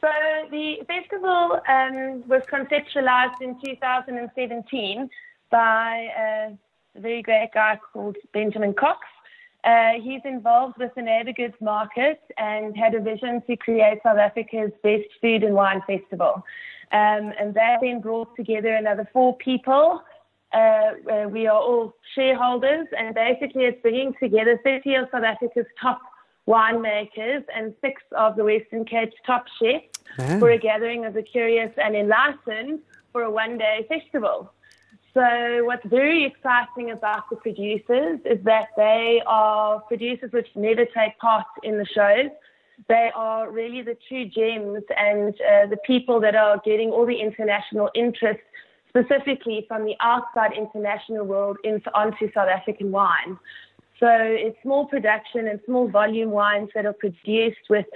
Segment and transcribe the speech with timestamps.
[0.00, 0.08] So
[0.50, 5.10] the festival um, was conceptualized in 2017
[5.50, 9.00] by a very great guy called Benjamin Cox.
[9.64, 14.18] Uh, he's involved with the neighbour goods market and had a vision to create South
[14.18, 16.44] Africa's best food and wine festival.
[16.92, 20.02] Um, and that then brought together another four people.
[20.52, 20.92] Uh,
[21.28, 26.00] we are all shareholders, and basically it's bringing together 30 of South Africa's top
[26.48, 30.38] winemakers and six of the Western Cape's top chefs ah.
[30.38, 32.80] for a gathering of the curious and enlightened
[33.12, 34.50] for a one day festival.
[35.14, 41.18] So, what's very exciting about the producers is that they are producers which never take
[41.18, 42.30] part in the shows.
[42.88, 47.20] They are really the true gems and uh, the people that are getting all the
[47.20, 48.40] international interest,
[48.88, 53.38] specifically from the outside international world, into, onto South African wine.
[54.00, 57.86] So it's small production and small volume wines that are produced with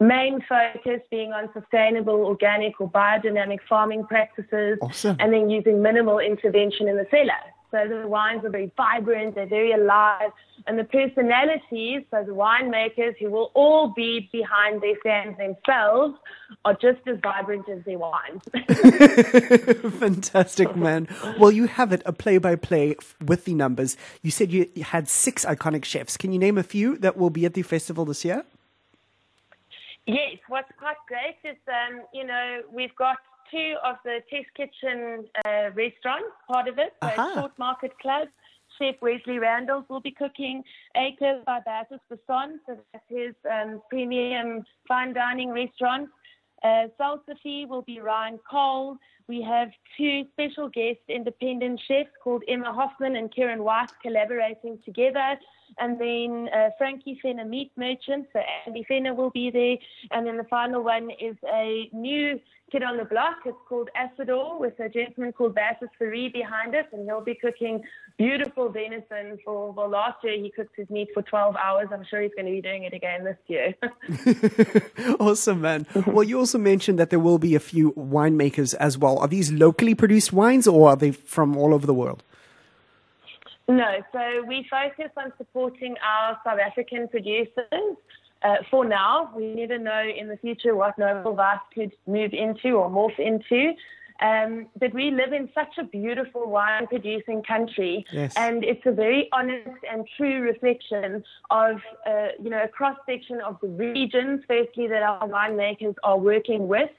[0.00, 5.16] main focus being on sustainable, organic, or biodynamic farming practices, awesome.
[5.20, 7.51] and then using minimal intervention in the cellar.
[7.72, 10.30] So the wines are very vibrant, they're very alive,
[10.66, 16.18] and the personalities, so the winemakers who will all be behind their stands themselves,
[16.66, 18.42] are just as vibrant as their wines.
[19.98, 21.08] Fantastic, man.
[21.38, 23.96] Well, you have it a play by play with the numbers.
[24.20, 26.18] You said you had six iconic chefs.
[26.18, 28.44] Can you name a few that will be at the festival this year?
[30.06, 33.16] Yes, what's quite great is, um, you know, we've got
[33.52, 37.34] two of the Test Kitchen uh, restaurants, part of it, so uh-huh.
[37.34, 38.28] Short Market Club.
[38.78, 40.64] Chef Wesley Randles will be cooking.
[40.96, 46.08] Acres by Bertus Basson, so that's his um, premium fine dining restaurant.
[46.64, 48.96] Uh, Salsify will be Ryan Cole.
[49.28, 55.38] We have two special guest independent chefs called Emma Hoffman and Kieran White collaborating together.
[55.78, 59.76] And then uh, Frankie Fenner Meat Merchant, so Andy Fenner will be there.
[60.10, 62.38] And then the final one is a new
[62.72, 63.36] kid on the block.
[63.44, 67.82] It's called Asador with a gentleman called Basis Faree behind it, and he'll be cooking
[68.16, 71.88] beautiful venison for, well, last year he cooked his meat for 12 hours.
[71.92, 73.74] I'm sure he's going to be doing it again this year.
[75.20, 75.86] awesome, man.
[76.06, 79.18] well, you also mentioned that there will be a few winemakers as well.
[79.18, 82.22] Are these locally produced wines or are they from all over the world?
[83.68, 87.96] No, so we focus on supporting our South African producers.
[88.42, 92.70] Uh, for now, we never know in the future what Noble Vice could move into
[92.70, 93.74] or morph into.
[94.20, 98.32] Um, but we live in such a beautiful wine producing country, yes.
[98.36, 103.40] and it's a very honest and true reflection of, uh, you know, a cross section
[103.40, 106.90] of the regions, firstly, that our winemakers are working with.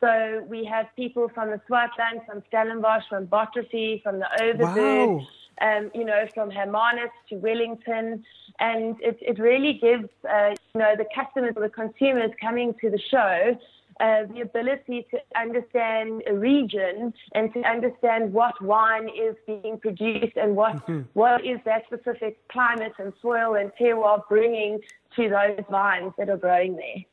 [0.00, 5.18] So we have people from the Swartland, from Stellenbosch, from Botrivier, from the Overberg.
[5.18, 5.26] Wow
[5.60, 8.24] um, you know, from Hermanus to Wellington.
[8.60, 12.90] And it, it really gives, uh, you know, the customers or the consumers coming to
[12.90, 13.58] the show
[14.00, 20.36] uh, the ability to understand a region and to understand what wine is being produced
[20.36, 21.02] and what, mm-hmm.
[21.12, 24.80] what is that specific climate and soil and terroir bringing
[25.14, 27.04] to those vines that are growing there.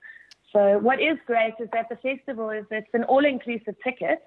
[0.52, 4.24] So what is great is that the festival is it's an all-inclusive ticket.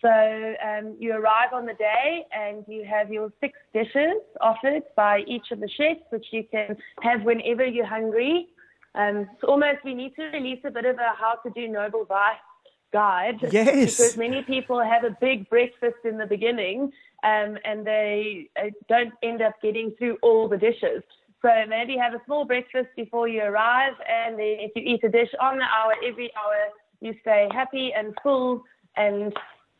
[0.00, 5.20] So um, you arrive on the day and you have your six dishes offered by
[5.26, 8.48] each of the chefs, which you can have whenever you're hungry.
[8.94, 12.04] Um, it's almost we need to release a bit of a how to do noble
[12.04, 12.36] vice
[12.92, 13.36] guide.
[13.50, 13.96] Yes.
[13.96, 16.92] Because many people have a big breakfast in the beginning
[17.24, 21.02] um, and they uh, don't end up getting through all the dishes.
[21.42, 25.08] So maybe have a small breakfast before you arrive, and then if you eat a
[25.08, 26.70] dish on the hour, every hour,
[27.00, 28.64] you stay happy and full
[28.96, 29.32] and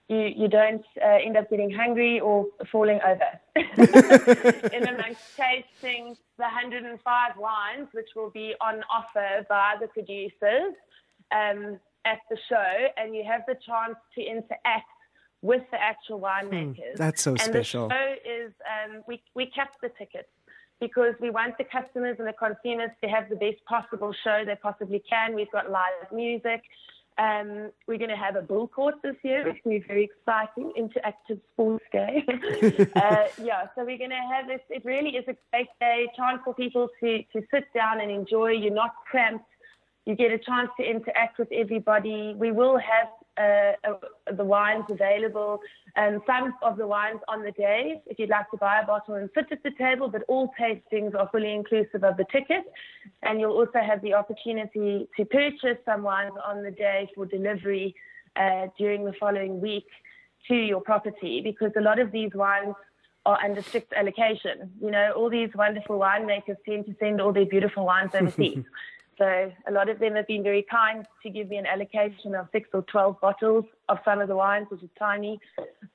[0.09, 3.41] you, you don't uh, end up getting hungry or falling over.
[3.57, 10.75] in amongst tasting the 105 wines, which will be on offer by the producers
[11.33, 14.89] um, at the show, and you have the chance to interact
[15.43, 16.93] with the actual winemakers.
[16.93, 17.89] Hmm, that's so and special.
[17.89, 20.29] The show is um, we we cap the tickets
[20.81, 24.57] because we want the customers and the consumers to have the best possible show they
[24.63, 25.35] possibly can.
[25.35, 26.63] We've got live music.
[27.19, 30.73] Um, we're going to have a bull course this year, which will be very exciting,
[30.79, 32.25] interactive sports day.
[32.97, 34.61] uh, yeah, so we're going to have this.
[34.71, 38.51] It really is a great day, chance for people to, to sit down and enjoy.
[38.51, 39.45] You're not cramped.
[40.07, 42.35] You get a chance to interact with everybody.
[42.37, 43.95] We will have a, uh,
[44.37, 45.61] the wines available,
[45.97, 49.15] and some of the wines on the day if you'd like to buy a bottle
[49.15, 52.65] and sit at the table, but all tastings are fully inclusive of the ticket.
[53.23, 57.95] And you'll also have the opportunity to purchase some wines on the day for delivery
[58.37, 59.87] uh, during the following week
[60.49, 62.75] to your property because a lot of these wines
[63.27, 64.71] are under strict allocation.
[64.81, 68.65] You know, all these wonderful winemakers tend to send all their beautiful wines overseas.
[69.19, 72.49] So a lot of them have been very kind to give me an allocation of
[72.53, 75.41] six or 12 bottles of some of the wines, which is tiny.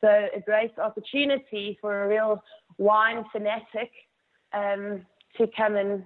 [0.02, 2.44] So a great opportunity for a real
[2.78, 3.92] wine fanatic
[4.52, 5.06] um,
[5.38, 6.04] to come and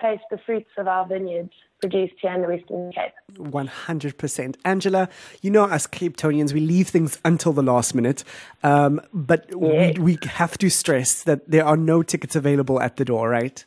[0.00, 3.12] taste the fruits of our vineyards produced here in the Western Cape.
[3.34, 4.56] 100%.
[4.64, 5.08] Angela,
[5.42, 8.24] you know us Cape Townians, we leave things until the last minute,
[8.62, 13.04] um, but we, we have to stress that there are no tickets available at the
[13.04, 13.64] door, right?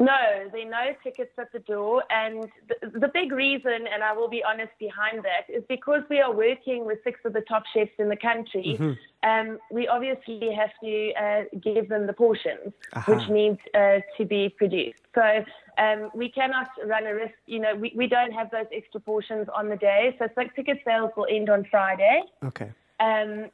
[0.00, 2.04] No, there are no tickets at the door.
[2.10, 6.20] And the, the, big reason, and I will be honest behind that, is because we
[6.20, 8.76] are working with six of the top chefs in the country.
[8.78, 9.28] Mm-hmm.
[9.28, 13.12] Um, we obviously have to uh, give them the portions, uh-huh.
[13.12, 15.00] which need uh, to be produced.
[15.16, 15.44] So
[15.78, 17.34] um, we cannot run a risk.
[17.46, 20.14] You know, we, we don't have those extra portions on the day.
[20.20, 22.22] So ticket sales will end on Friday.
[22.44, 22.70] Okay.
[23.00, 23.50] Um,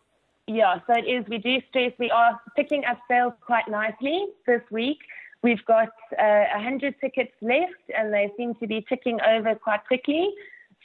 [0.46, 1.26] yeah, so it is.
[1.26, 1.92] We do stress.
[1.98, 4.98] We are picking up sales quite nicely this week.
[5.44, 10.30] We've got uh, 100 tickets left, and they seem to be ticking over quite quickly.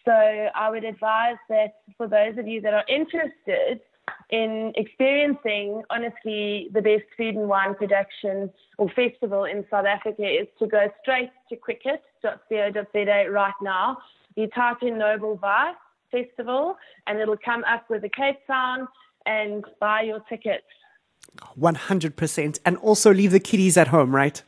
[0.03, 3.79] So I would advise that for those of you that are interested
[4.31, 10.47] in experiencing, honestly, the best food and wine production or festival in South Africa is
[10.59, 13.97] to go straight to quicket.co.za right now.
[14.35, 15.75] You type in Noble Vice
[16.11, 16.75] Festival,
[17.07, 18.89] and it'll come up with a Cape Town
[19.25, 20.65] and buy your tickets.
[21.57, 22.59] 100%.
[22.65, 24.43] And also leave the kiddies at home, right?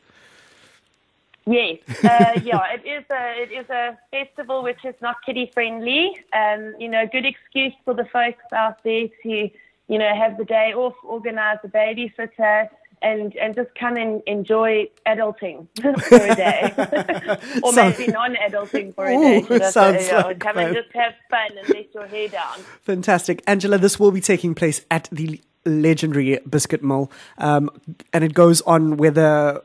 [1.46, 6.16] Yes, uh, yeah, it is a it is a festival which is not kiddie friendly.
[6.32, 9.50] Um, you know, good excuse for the folks out there to
[9.88, 12.68] you know have the day off, organise a babysitter,
[13.02, 16.72] and and just come and enjoy adulting for a day,
[17.62, 19.46] or sounds, maybe non-adulting for a day.
[19.50, 22.58] Ooh, sounds so, like come and just have fun and let your hair down.
[22.82, 23.78] Fantastic, Angela.
[23.78, 27.68] This will be taking place at the legendary Biscuit Mill, um,
[28.12, 29.60] and it goes on weather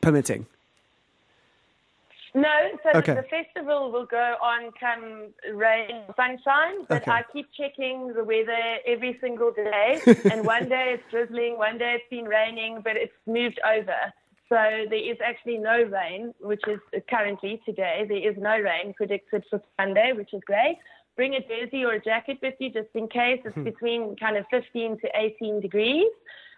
[0.00, 0.46] permitting.
[2.34, 3.14] No, so okay.
[3.14, 7.10] the, the, festival will go on come rain, sunshine, but okay.
[7.10, 10.00] I keep checking the weather every single day.
[10.30, 14.12] and one day it's drizzling, one day it's been raining, but it's moved over.
[14.48, 14.56] So
[14.90, 18.04] there is actually no rain, which is currently today.
[18.08, 20.78] There is no rain predicted for Sunday, which is great.
[21.16, 23.40] Bring a jersey or a jacket with you just in case.
[23.44, 23.64] It's hmm.
[23.64, 26.10] between kind of 15 to 18 degrees.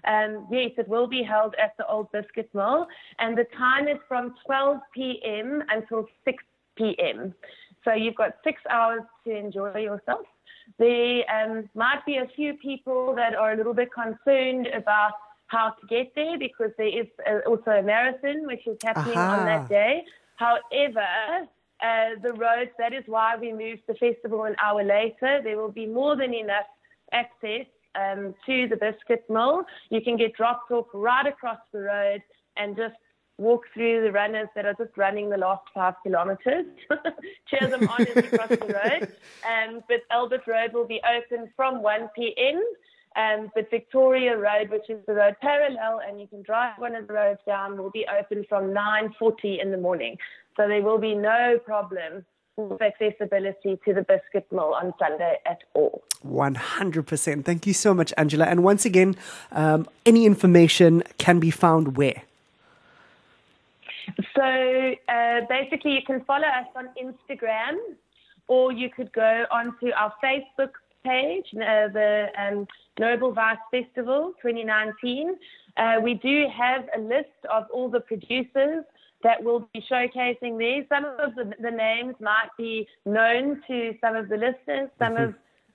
[0.05, 2.87] Um, yes, it will be held at the Old Biscuit Mill,
[3.19, 5.63] and the time is from 12 p.m.
[5.71, 6.45] until 6
[6.77, 7.35] p.m.
[7.85, 10.27] So you've got six hours to enjoy yourself.
[10.79, 15.13] There um, might be a few people that are a little bit concerned about
[15.49, 19.37] how to get there because there is uh, also a marathon which is happening Aha.
[19.37, 20.05] on that day.
[20.37, 21.07] However,
[21.83, 25.41] uh, the roads, that is why we moved the festival an hour later.
[25.43, 26.67] There will be more than enough
[27.13, 29.65] access um, to the biscuit mill.
[29.91, 32.23] You can get dropped off right across the road
[32.57, 32.95] and just
[33.39, 36.67] walk through the runners that are just running the last five kilometers.
[37.49, 39.13] Cheer them on as you cross the road.
[39.43, 42.63] Um, but Albert Road will be open from 1 p.m.
[43.17, 47.09] Um, but Victoria Road, which is the road parallel, and you can drive one of
[47.09, 50.17] the roads down, will be open from 9:40 in the morning.
[50.57, 52.25] So there will be no problem
[52.59, 56.03] accessibility to the biscuit mill on Sunday at all.
[56.27, 57.45] 100%.
[57.45, 58.45] Thank you so much, Angela.
[58.45, 59.17] And once again,
[59.53, 62.23] um, any information can be found where?
[64.37, 67.79] So uh, basically, you can follow us on Instagram
[68.49, 70.73] or you could go onto our Facebook
[71.05, 72.67] page, uh, the um,
[72.99, 75.37] Noble Vice Festival 2019.
[75.77, 78.85] Uh, we do have a list of all the producers
[79.23, 80.85] that will be showcasing there.
[80.89, 85.25] Some of the, the names might be known to some of the listeners, some mm-hmm.
[85.25, 85.35] of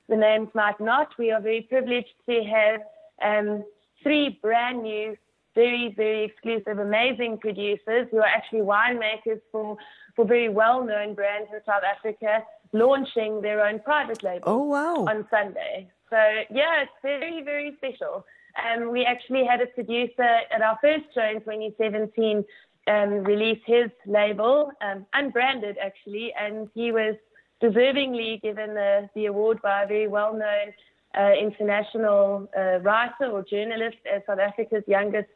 [0.09, 1.09] the names might not.
[1.17, 2.81] We are very privileged to have
[3.23, 3.63] um,
[4.03, 5.15] three brand new,
[5.55, 9.77] very, very exclusive, amazing producers who are actually winemakers for,
[10.15, 15.05] for very well known brands in South Africa launching their own private label oh, wow.
[15.05, 15.89] on Sunday.
[16.09, 16.17] So,
[16.49, 18.25] yeah, it's very, very special.
[18.57, 22.43] Um, we actually had a producer at our first show in 2017
[22.87, 27.15] um, release his label, um, unbranded actually, and he was
[27.61, 30.73] deservingly given the, the award by a very well known
[31.17, 35.27] uh, international uh, writer or journalist as South Africa's youngest,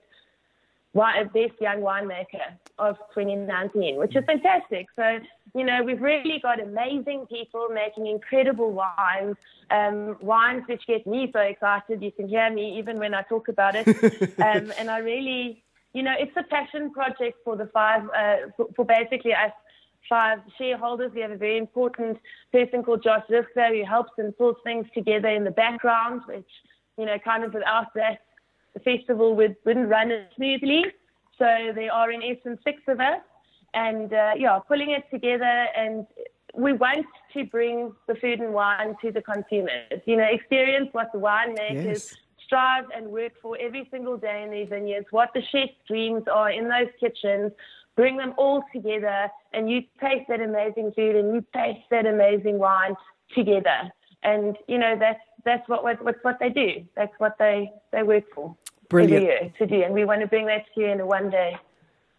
[0.93, 4.87] best young winemaker of 2019, which is fantastic.
[4.95, 5.19] So,
[5.55, 9.37] you know, we've really got amazing people making incredible wines,
[9.69, 12.01] um, wines which get me so excited.
[12.01, 13.87] You can hear me even when I talk about it.
[14.39, 18.85] um, and I really, you know, it's a passion project for the five, uh, for,
[18.85, 19.51] basically us
[20.09, 21.11] five shareholders.
[21.13, 22.17] We have a very important
[22.51, 26.51] person called Josh Richter who helps and pulls things together in the background, which,
[26.97, 28.19] you know, kind of without that,
[28.73, 30.85] the festival would, wouldn't run as smoothly.
[31.37, 31.45] So
[31.75, 33.21] there are in essence six of us.
[33.73, 35.65] and uh, yeah, pulling it together.
[35.77, 36.05] And
[36.53, 40.01] we want to bring the food and wine to the consumers.
[40.05, 42.15] You know, experience what the winemakers yes.
[42.51, 46.51] Strive and work for every single day in their vineyards, what the chef's dreams are
[46.51, 47.53] in those kitchens.
[47.95, 52.57] Bring them all together, and you taste that amazing food and you taste that amazing
[52.57, 52.95] wine
[53.35, 53.91] together.
[54.23, 56.85] And you know that's that's what what what, they do.
[56.95, 58.55] That's what they they work for
[58.89, 59.23] Brilliant.
[59.23, 61.29] every year to do, and we want to bring that to you in a one
[61.29, 61.57] day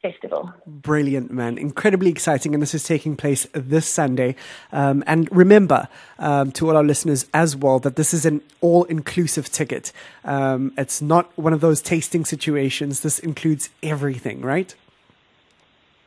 [0.03, 0.53] festival.
[0.67, 1.57] Brilliant, man.
[1.57, 2.53] Incredibly exciting.
[2.53, 4.35] And this is taking place this Sunday.
[4.73, 8.85] Um, and remember um, to all our listeners as well that this is an all
[8.85, 9.93] inclusive ticket.
[10.25, 13.01] Um, it's not one of those tasting situations.
[13.01, 14.75] This includes everything, right?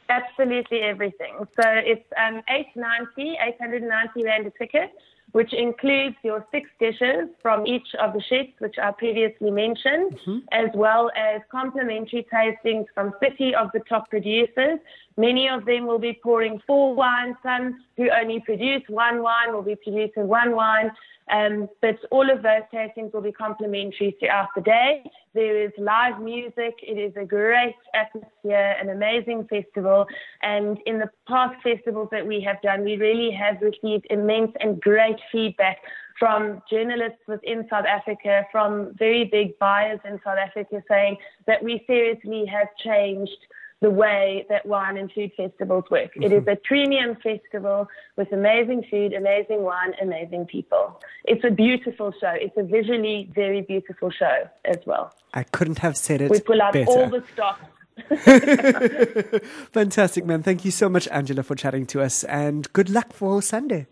[0.10, 1.48] Absolutely everything.
[1.60, 4.92] So it's um, 890, 890 Rand a ticket
[5.36, 10.38] which includes your six dishes from each of the chefs, which I previously mentioned, mm-hmm.
[10.54, 14.80] as well as complimentary tastings from 30 of the top producers.
[15.18, 17.36] Many of them will be pouring four wines.
[17.44, 20.90] Some who only produce one wine will be producing one wine.
[21.30, 25.04] Um, but all of those tastings will be complimentary throughout the day.
[25.36, 26.76] There is live music.
[26.82, 30.08] It is a great atmosphere, an amazing festival.
[30.42, 34.80] And in the past festivals that we have done, we really have received immense and
[34.82, 35.80] great feedback
[36.18, 41.84] from journalists within South Africa, from very big buyers in South Africa saying that we
[41.86, 43.38] seriously have changed
[43.82, 46.12] the way that wine and food festivals work.
[46.12, 46.24] Mm-hmm.
[46.24, 51.02] It is a premium festival with amazing food, amazing wine, amazing people.
[51.26, 52.34] It's a beautiful show.
[52.34, 55.14] It's a visually very beautiful show as well.
[55.34, 56.32] I couldn't have said it.
[56.32, 56.90] We pull out better.
[56.90, 57.62] all the stops.
[59.72, 60.44] Fantastic, man.
[60.44, 63.88] Thank you so much, Angela, for chatting to us, and good luck for Sunday.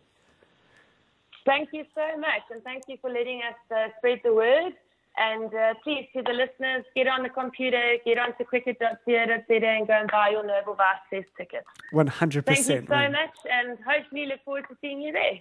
[1.46, 4.74] Thank you so much, and thank you for letting us uh, spread the word.
[5.18, 9.94] And uh, please, to the listeners, get on the computer, get onto quicket.co.za and go
[9.94, 11.64] and buy your Noble Vice Fest ticket.
[11.94, 12.46] 100%.
[12.46, 15.38] Thank you so much, and hopefully look forward to seeing you there.